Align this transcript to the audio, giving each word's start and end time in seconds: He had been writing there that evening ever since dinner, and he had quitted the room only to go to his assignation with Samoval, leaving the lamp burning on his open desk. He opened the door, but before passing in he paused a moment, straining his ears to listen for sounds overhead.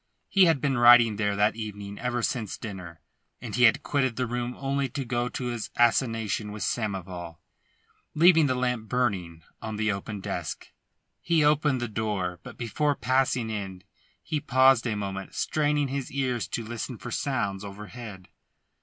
He 0.27 0.45
had 0.45 0.59
been 0.59 0.79
writing 0.79 1.17
there 1.17 1.35
that 1.35 1.55
evening 1.55 1.99
ever 1.99 2.23
since 2.23 2.57
dinner, 2.57 3.01
and 3.39 3.53
he 3.53 3.65
had 3.65 3.83
quitted 3.83 4.15
the 4.15 4.25
room 4.25 4.55
only 4.57 4.89
to 4.89 5.05
go 5.05 5.29
to 5.29 5.45
his 5.49 5.69
assignation 5.75 6.51
with 6.51 6.63
Samoval, 6.63 7.37
leaving 8.15 8.47
the 8.47 8.55
lamp 8.55 8.89
burning 8.89 9.43
on 9.61 9.77
his 9.77 9.93
open 9.93 10.19
desk. 10.19 10.69
He 11.21 11.43
opened 11.43 11.81
the 11.81 11.87
door, 11.87 12.39
but 12.41 12.57
before 12.57 12.95
passing 12.95 13.51
in 13.51 13.83
he 14.23 14.39
paused 14.39 14.87
a 14.87 14.95
moment, 14.95 15.35
straining 15.35 15.89
his 15.89 16.09
ears 16.11 16.47
to 16.47 16.65
listen 16.65 16.97
for 16.97 17.11
sounds 17.11 17.63
overhead. 17.63 18.27